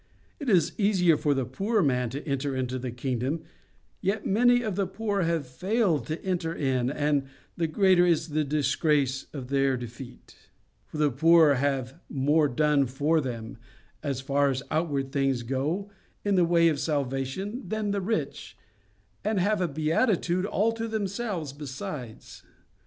It 0.39 0.49
is 0.49 0.73
easier 0.79 1.15
for 1.15 1.35
the 1.35 1.45
poor 1.45 1.83
man 1.83 2.09
to 2.09 2.25
enter 2.27 2.55
into 2.55 2.79
the 2.79 2.89
kingdom, 2.89 3.43
yet 4.01 4.25
many 4.25 4.63
of 4.63 4.75
the 4.75 4.87
poor 4.87 5.21
have 5.21 5.45
failed 5.45 6.07
to 6.07 6.19
enter 6.25 6.55
in, 6.55 6.89
and 6.89 7.25
the 7.55 7.67
greater 7.67 8.03
is 8.03 8.29
the 8.29 8.43
disgrace 8.43 9.27
of 9.31 9.49
their 9.49 9.77
defeat. 9.77 10.35
For 10.87 10.97
the 10.97 11.11
poor 11.11 11.53
have 11.53 11.99
more 12.09 12.47
done 12.47 12.87
for 12.87 13.21
them, 13.21 13.59
as 14.01 14.21
far 14.21 14.49
as 14.49 14.63
outward 14.71 15.11
things 15.11 15.43
go, 15.43 15.91
in 16.25 16.33
the 16.33 16.45
way 16.45 16.67
of 16.67 16.79
salvation 16.79 17.69
than 17.69 17.91
the 17.91 18.01
rich, 18.01 18.57
and 19.23 19.39
have 19.39 19.61
a 19.61 19.67
beatitude 19.67 20.47
all 20.47 20.71
to 20.71 20.87
themselves 20.87 21.53
besides. 21.53 22.41